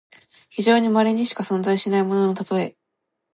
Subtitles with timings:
[0.49, 2.75] 非常にまれにしか存在しないもののたとえ。